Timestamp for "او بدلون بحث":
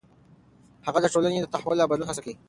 1.83-2.19